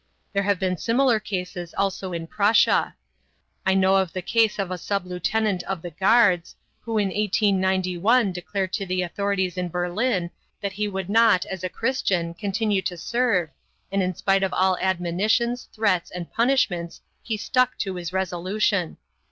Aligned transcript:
There 0.33 0.41
have 0.41 0.57
been 0.57 0.77
similar 0.77 1.19
cases 1.19 1.75
also 1.77 2.11
in 2.11 2.25
Prussia. 2.25 2.95
I 3.67 3.75
know 3.75 3.97
of 3.97 4.13
the 4.13 4.23
case 4.23 4.57
of 4.57 4.71
a 4.71 4.77
sub 4.79 5.05
lieutenant 5.05 5.61
of 5.65 5.83
the 5.83 5.91
Guards, 5.91 6.55
who 6.79 6.97
in 6.97 7.09
1891 7.09 8.31
declared 8.31 8.73
to 8.73 8.85
the 8.87 9.03
authorities 9.03 9.57
in 9.59 9.69
Berlin 9.69 10.31
that 10.59 10.73
he 10.73 10.87
would 10.87 11.07
not, 11.07 11.45
as 11.45 11.63
a 11.63 11.69
Christian, 11.69 12.33
continue 12.33 12.81
to 12.81 12.97
serve, 12.97 13.51
and 13.91 14.01
in 14.01 14.15
spite 14.15 14.41
of 14.41 14.53
all 14.55 14.75
admonitions, 14.81 15.69
threats, 15.71 16.09
and 16.09 16.33
punishments 16.33 17.01
he 17.21 17.37
stuck 17.37 17.77
to 17.77 17.93
his 17.93 18.11
resolution. 18.11 18.97